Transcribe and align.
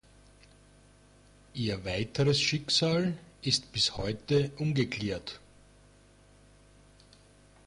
Ihr 1.53 1.85
weiteres 1.85 2.41
Schicksal 2.41 3.13
ist 3.43 3.71
bis 3.71 3.97
heute 3.97 4.49
ungeklärt. 4.57 5.39